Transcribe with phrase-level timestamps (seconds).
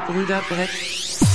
[0.00, 1.29] Brüder Brett.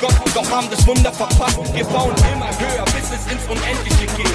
[0.00, 1.58] Gott, doch haben das Wunder verpasst.
[1.74, 4.30] Wir bauen immer höher, bis es ins Unendliche geht.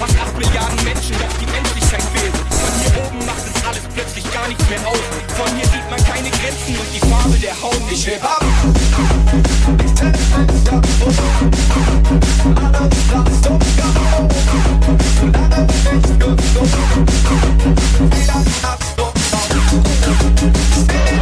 [0.00, 2.32] Was 8 Milliarden Menschen, doch die Endlichkeit fehlt.
[2.48, 4.98] Von hier oben macht es alles plötzlich gar nichts mehr aus.
[5.36, 7.90] Von hier sieht man keine Grenzen und die Farbe der Haut.
[7.90, 8.22] nicht mehr.
[8.22, 8.42] ab.
[20.84, 21.21] Stay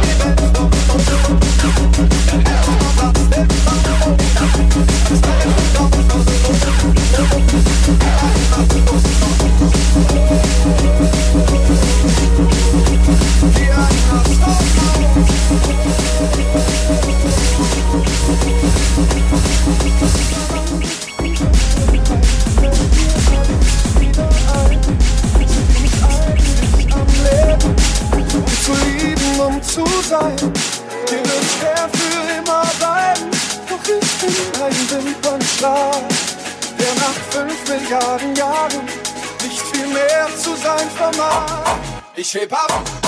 [42.31, 43.00] shape up.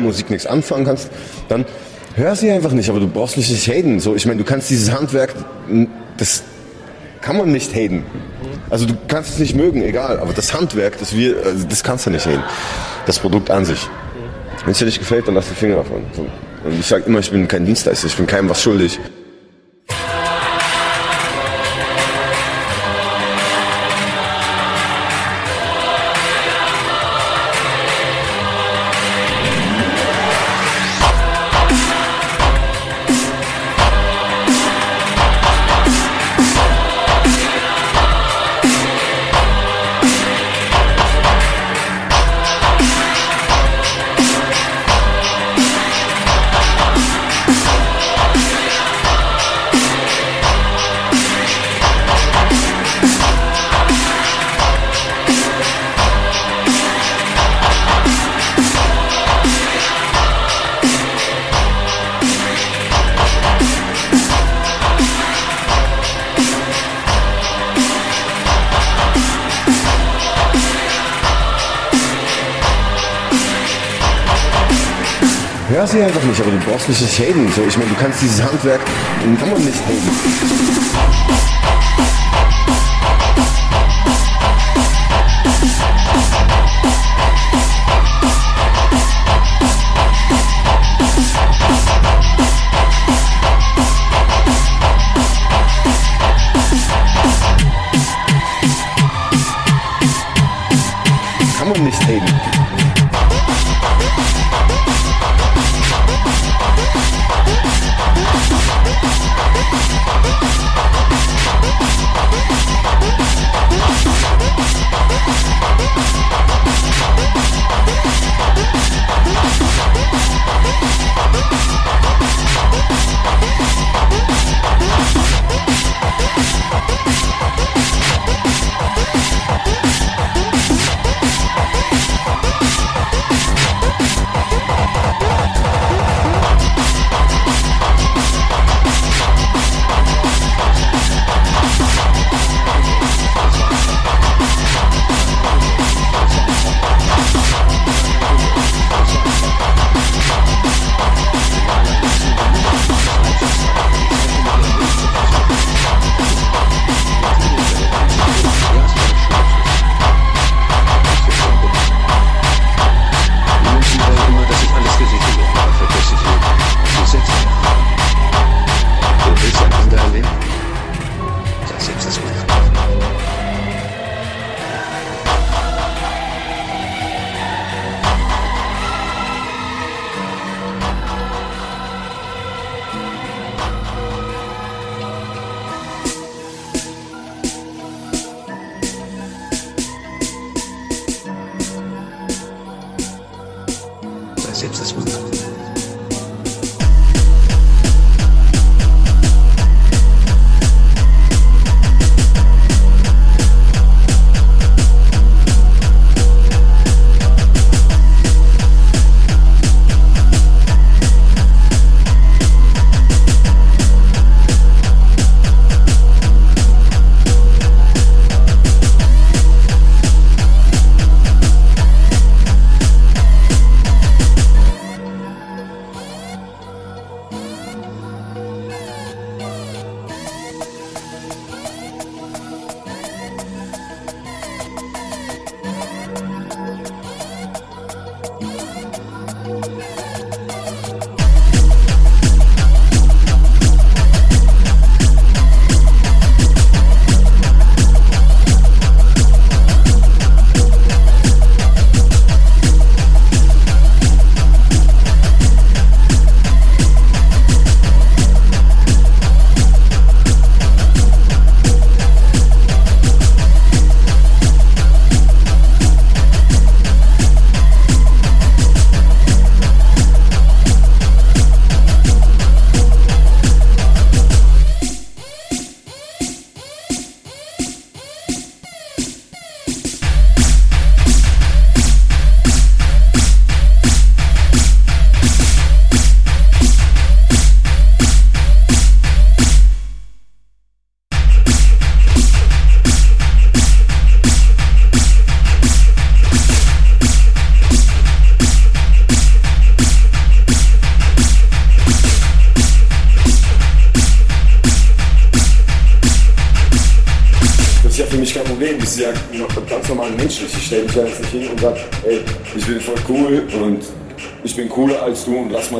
[0.00, 1.10] Neuen Musik nichts anfangen kannst,
[1.48, 1.64] dann
[2.14, 4.00] hör sie einfach nicht, aber du brauchst mich nicht haten.
[4.00, 5.34] So, ich meine, du kannst dieses Handwerk,
[6.16, 6.42] das
[7.20, 8.04] kann man nicht haten.
[8.70, 12.06] Also du kannst es nicht mögen, egal, aber das Handwerk, das wir, also das kannst
[12.06, 12.42] du nicht haten.
[13.06, 13.88] Das Produkt an sich.
[14.64, 16.02] Wenn es dir nicht gefällt, dann lass die Finger davon.
[16.64, 18.98] Und ich sage immer, ich bin kein Dienstleister, ich bin keinem was schuldig.
[76.60, 77.50] Du brauchst nicht haten.
[77.54, 78.80] So, ich meine, du kannst dieses Handwerk,
[79.38, 81.59] kann man nicht haten.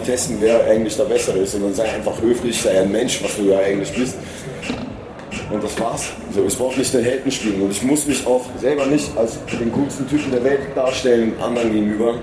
[0.01, 1.55] Mal testen, wer eigentlich der Bessere ist.
[1.55, 4.17] Dann sei einfach höflich, sei ein Mensch, was du ja eigentlich bist.
[5.51, 6.11] Und das war's.
[6.35, 9.39] So, ich brauche nicht den Helden spielen und ich muss mich auch selber nicht als
[9.61, 12.21] den coolsten Typen der Welt darstellen anderen gegenüber.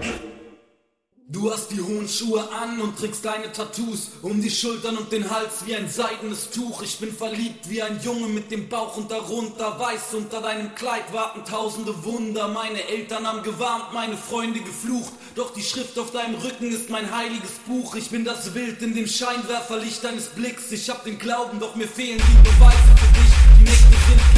[1.30, 2.47] Du hast die hohen Schuhe
[2.82, 6.82] und trägst deine Tattoos um die Schultern und den Hals wie ein seidenes Tuch.
[6.82, 10.14] Ich bin verliebt wie ein Junge mit dem Bauch und darunter weiß.
[10.14, 12.48] Unter deinem Kleid warten tausende Wunder.
[12.48, 15.14] Meine Eltern haben gewarnt, meine Freunde geflucht.
[15.36, 17.96] Doch die Schrift auf deinem Rücken ist mein heiliges Buch.
[17.96, 20.72] Ich bin das Wild in dem Scheinwerferlicht deines Blicks.
[20.72, 23.34] Ich hab den Glauben, doch mir fehlen die Beweise für dich.
[23.60, 24.37] Die Nächte sind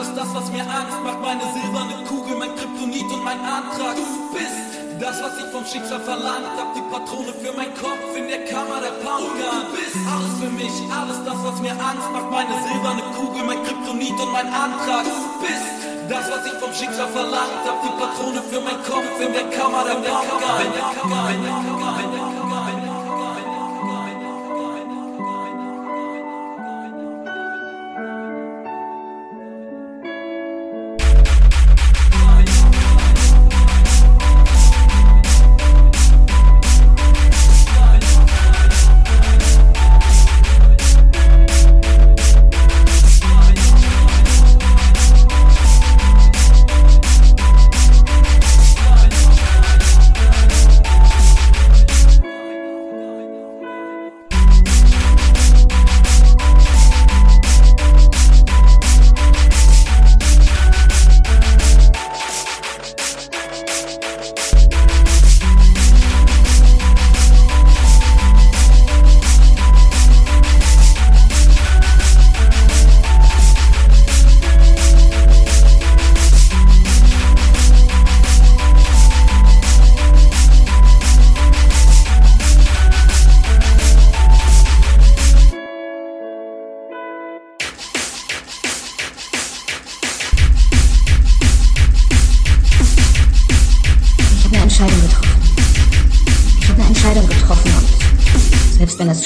[0.00, 1.20] alles das, was mir Angst macht.
[1.20, 3.96] Meine silberne Kugel, mein Kryptonit und mein Antrag.
[3.96, 4.56] Du bist
[4.98, 8.80] das, was ich vom Schicksal verlangt hab, die Patrone für meinen Kopf in der Kammer
[8.80, 9.36] der Poundgun.
[9.36, 13.62] Du bist alles für mich, alles das, was mir Angst macht, meine silberne Kugel, mein
[13.64, 15.04] Kryptonit und mein Antrag.
[15.04, 15.68] Du bist
[16.08, 19.84] das, was ich vom Schicksal verlangt hab, die Patrone für meinen Kopf in der Kammer
[19.84, 20.40] der Poundgun.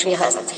[0.04, 0.53] Selbst wenn es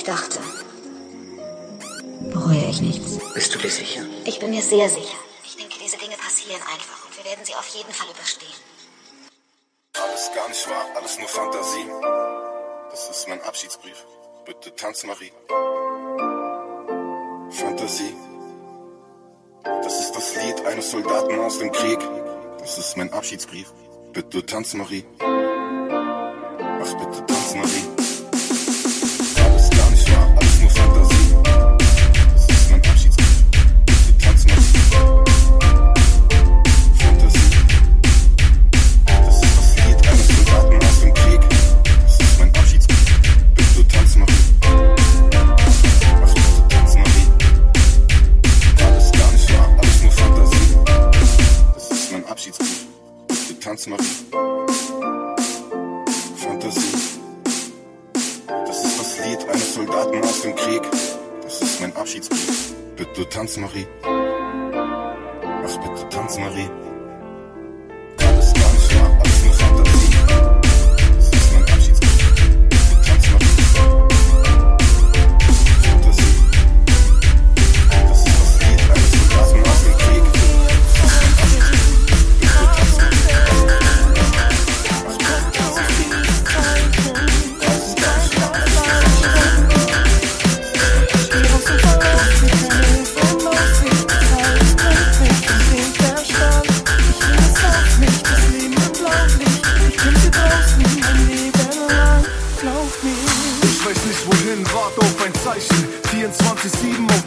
[65.69, 66.71] Ach, bitte tanz, Marie.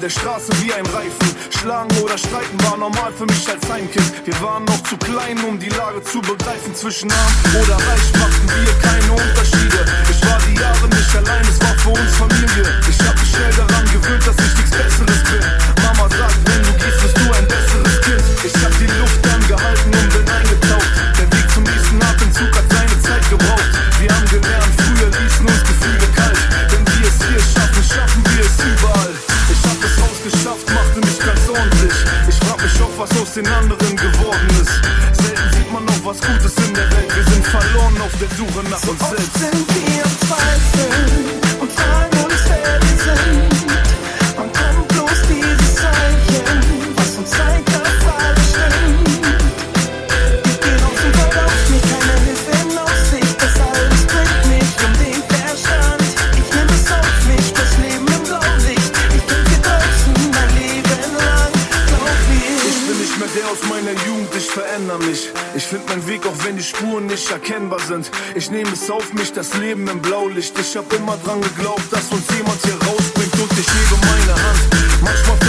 [0.02, 1.36] Der Straße wie ein Reifen.
[1.50, 4.26] Schlagen oder streiten war normal für mich als Heimkind.
[4.26, 6.74] Wir waren noch zu klein, um die Lage zu begreifen.
[6.74, 9.86] Zwischen arm oder reich machten wir keine Unterschiede.
[10.10, 12.64] Ich war die Jahre nicht allein, es war für uns Familie.
[12.90, 15.79] Ich hab mich schnell daran gewöhnt, dass ich nichts Besseres bin.
[33.44, 35.22] den anderen geworden ist.
[35.22, 37.16] Selten sieht man noch was Gutes in der Welt.
[37.16, 39.30] Wir sind verloren auf der Suche nach uns selbst.
[39.30, 41.39] Oft sind wir im
[67.30, 68.10] deutlich erkennbar sind.
[68.36, 70.58] Ich nehme es auf mich, das Leben im Blaulicht.
[70.60, 74.60] Ich hab immer dran geglaubt, dass uns jemand hier rausbringt und ich liebe meine Hand.
[75.02, 75.49] Manchmal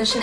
[0.00, 0.22] Cushion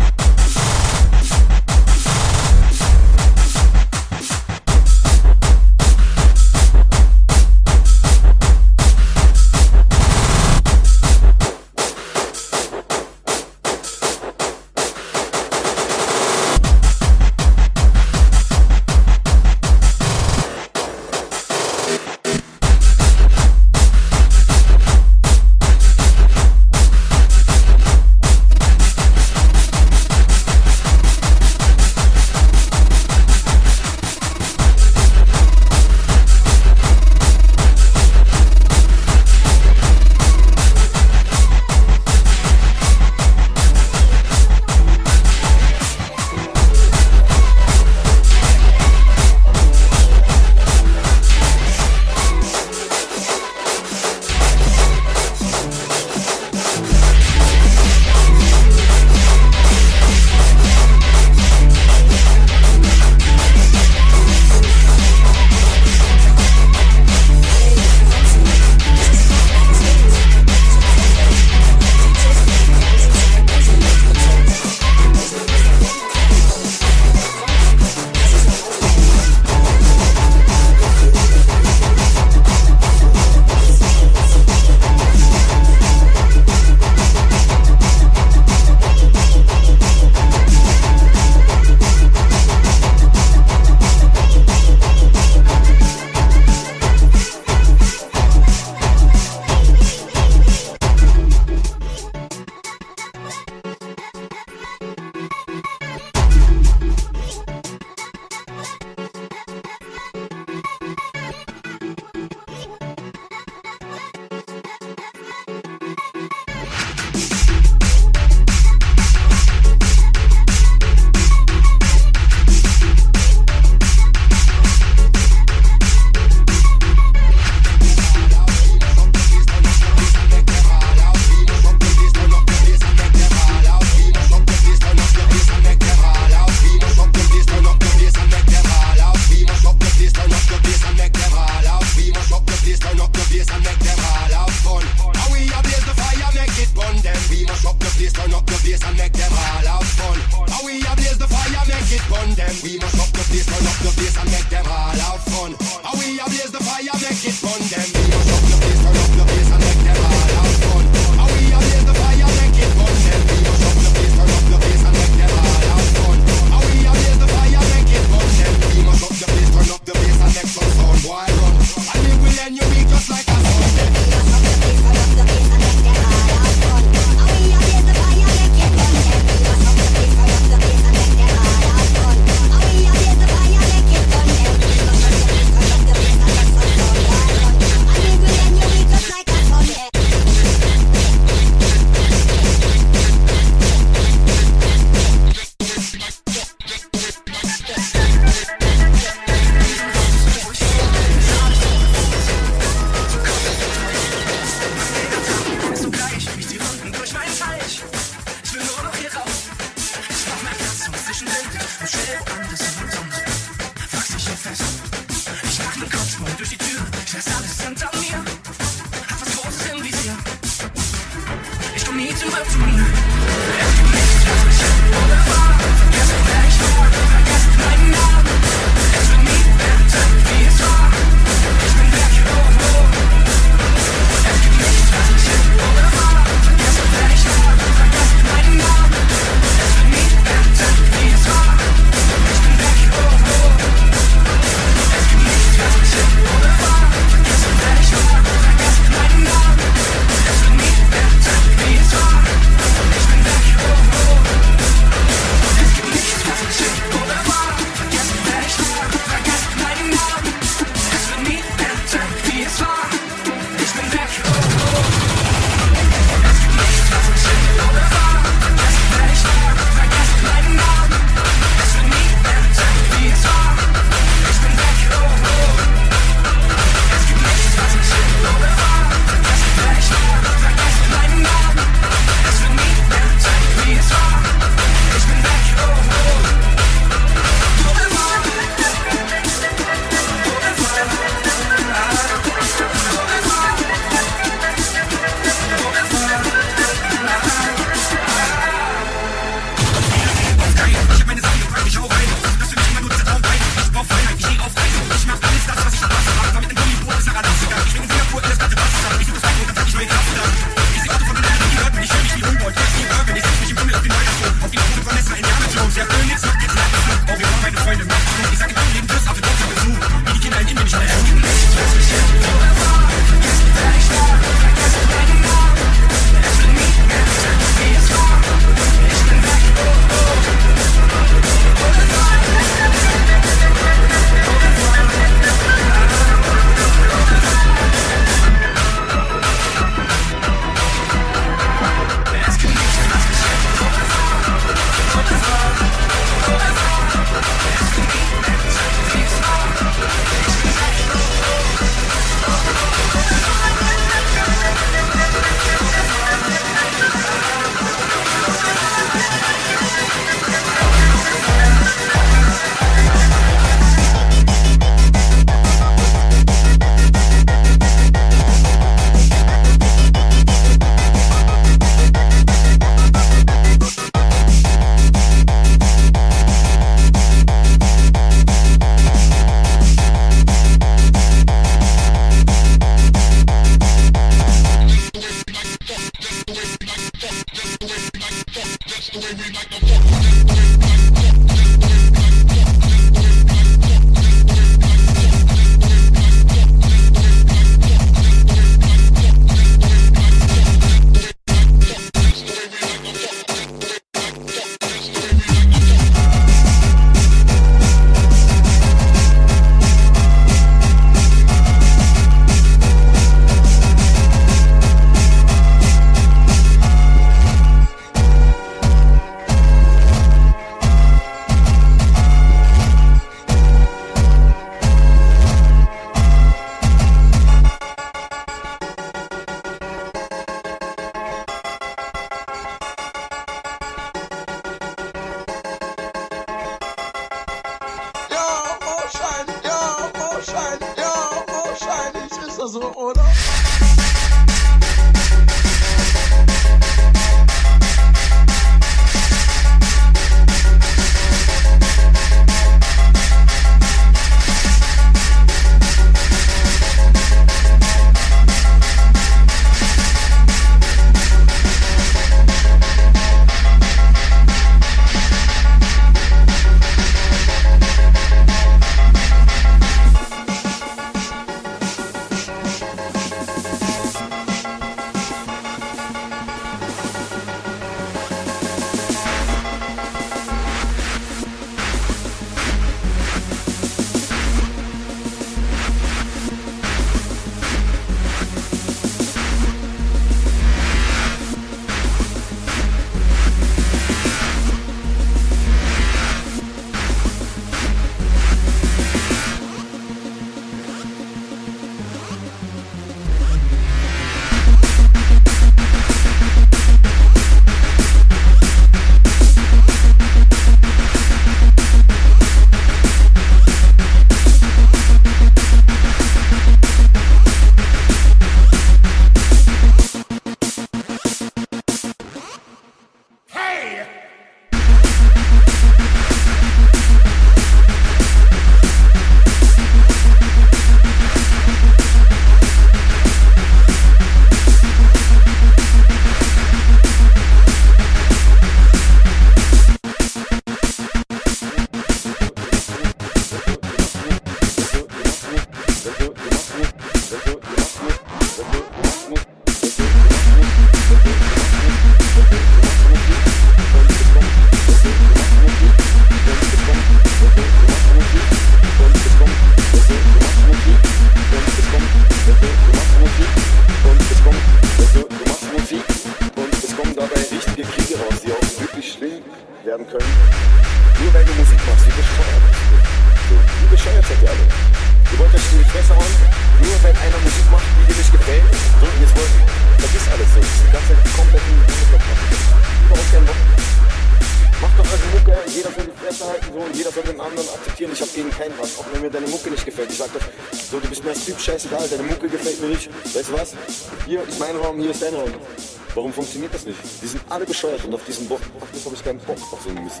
[599.26, 600.00] Bock auf so einen Mist.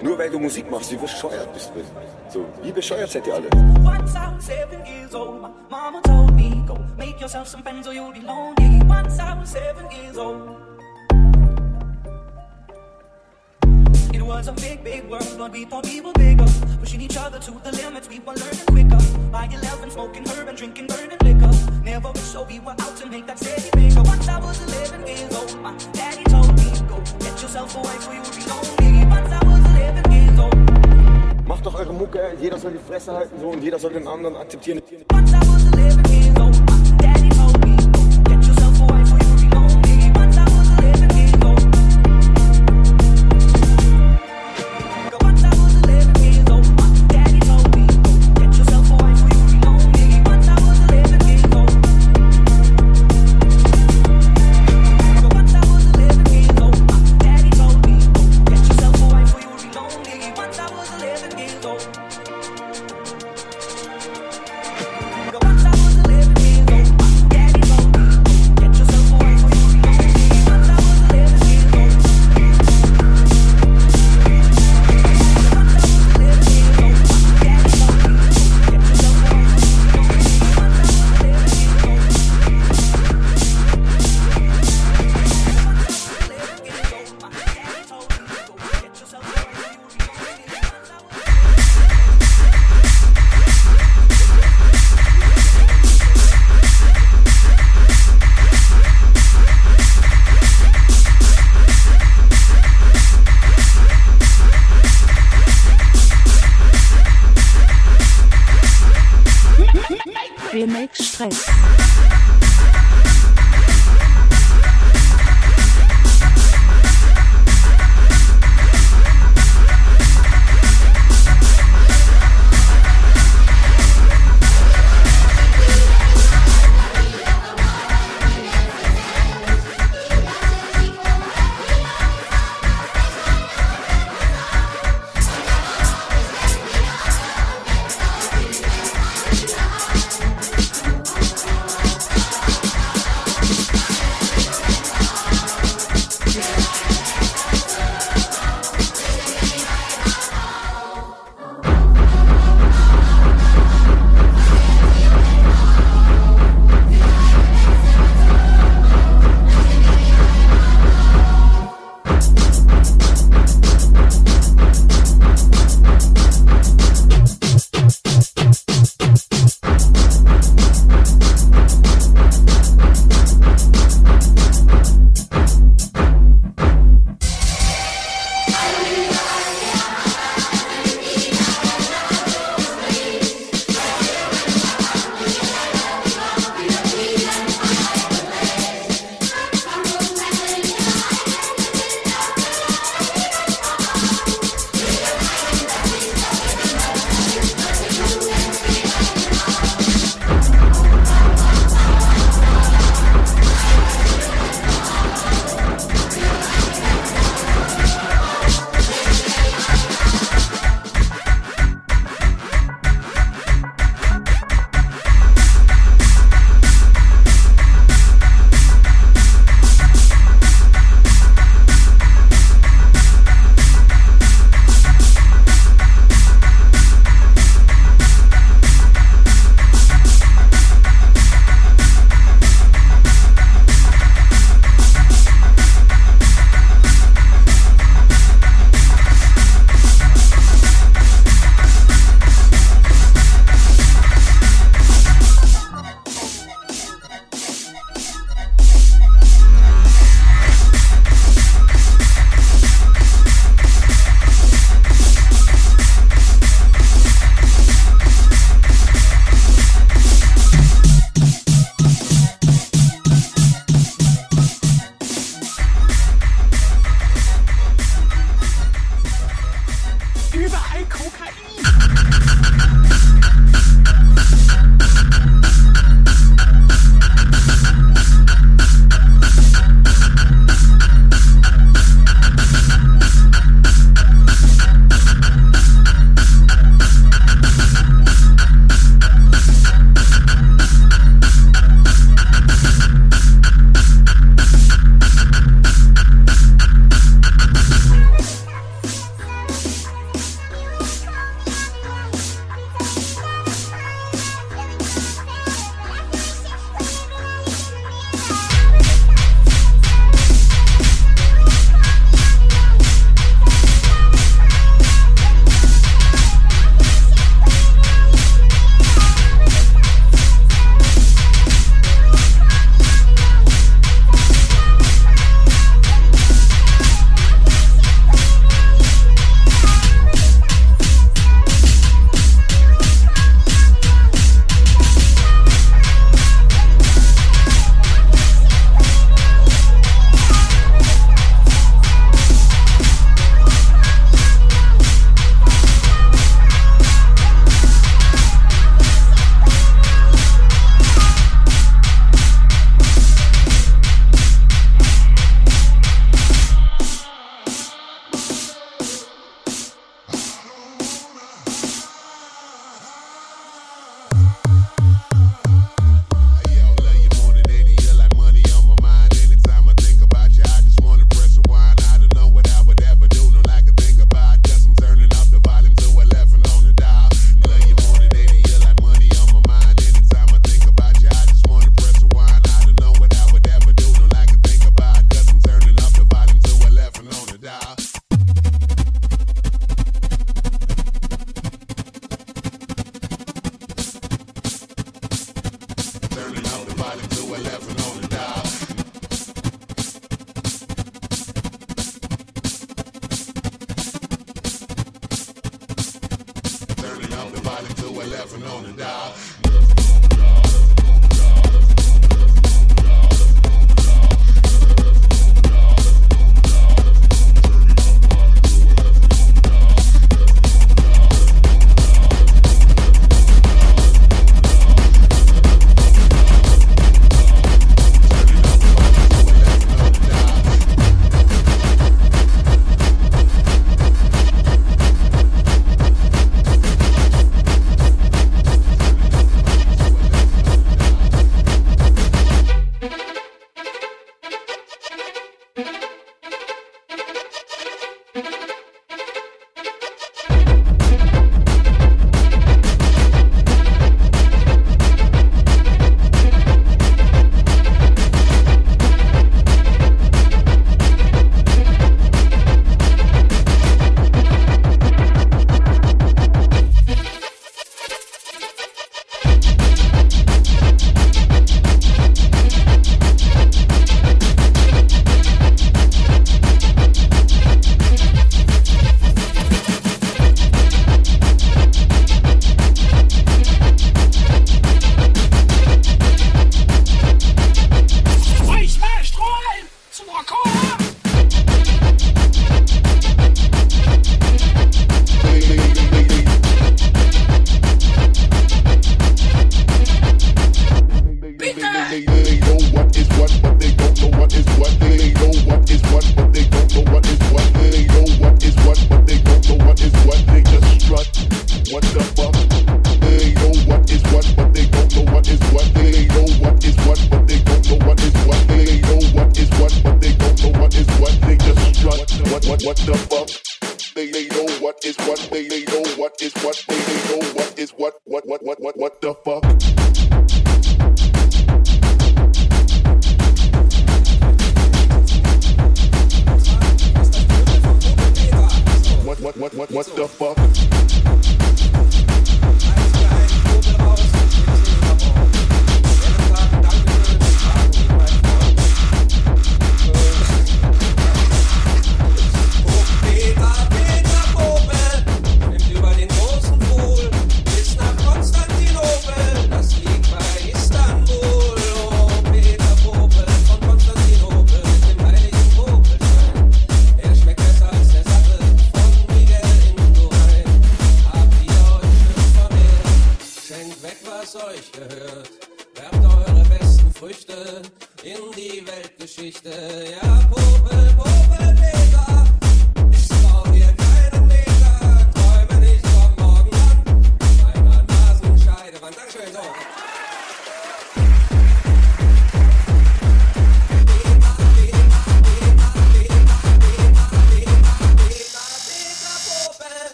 [0.00, 1.80] Nur weil du Musik machst, wie bescheuert bist du.
[2.30, 3.48] So, wie bescheuert seid ihr alle?
[3.84, 7.86] Once I was seven years old, my mama told me, go make yourself some friends
[7.88, 8.80] or you'll be lonely.
[8.86, 10.67] Once I was seven years old.
[14.12, 16.46] It was a big, big world, but we thought we were bigger.
[16.80, 18.98] Pushing each other to the limits, we were learning quicker.
[19.30, 21.52] By 11, smoking herb and drinking burning liquor.
[21.84, 24.02] Never was so we were out to make that city bigger.
[24.02, 28.08] Once I was 11 years old, my daddy told me, go get yourself a wife
[28.08, 29.06] or you'll be lonely.
[29.06, 31.46] Once I was 11 years old.
[31.46, 34.36] Macht doch eure Mucke, jeder soll die Fresse halten so und jeder soll den anderen
[34.36, 34.80] akzeptieren.
[35.12, 36.07] Once I was 11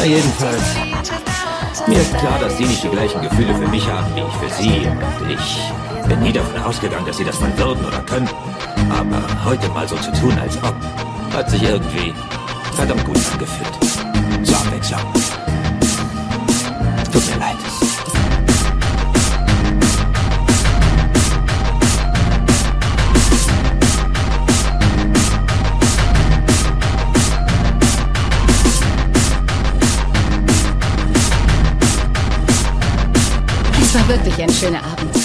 [0.00, 0.62] Na jedenfalls,
[1.86, 4.62] mir ist klar, dass Sie nicht die gleichen Gefühle für mich haben, wie ich für
[4.62, 4.86] Sie.
[4.86, 8.34] Und ich bin nie davon ausgegangen, dass Sie das mal würden oder könnten.
[8.88, 10.74] Aber heute mal so zu tun, als ob,
[11.34, 12.14] hat sich irgendwie
[12.72, 13.89] verdammt gut angefühlt.
[34.10, 35.19] wirklich ein schöner Abend.